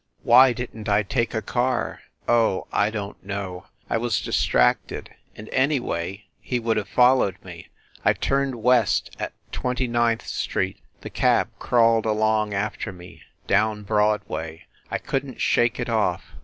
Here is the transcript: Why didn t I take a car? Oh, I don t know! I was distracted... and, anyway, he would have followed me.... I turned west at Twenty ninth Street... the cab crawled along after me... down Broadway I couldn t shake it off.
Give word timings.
Why 0.23 0.51
didn 0.51 0.85
t 0.85 0.91
I 0.91 1.03
take 1.03 1.35
a 1.35 1.43
car? 1.43 1.99
Oh, 2.27 2.65
I 2.73 2.89
don 2.89 3.13
t 3.13 3.19
know! 3.21 3.67
I 3.87 3.99
was 3.99 4.19
distracted... 4.19 5.11
and, 5.35 5.47
anyway, 5.49 6.25
he 6.39 6.59
would 6.59 6.75
have 6.77 6.89
followed 6.89 7.37
me.... 7.43 7.67
I 8.03 8.13
turned 8.13 8.55
west 8.63 9.15
at 9.19 9.33
Twenty 9.51 9.87
ninth 9.87 10.25
Street... 10.25 10.81
the 11.01 11.11
cab 11.11 11.49
crawled 11.59 12.07
along 12.07 12.51
after 12.55 12.91
me... 12.91 13.21
down 13.45 13.83
Broadway 13.83 14.65
I 14.89 14.97
couldn 14.97 15.33
t 15.33 15.39
shake 15.39 15.79
it 15.79 15.87
off. 15.87 16.23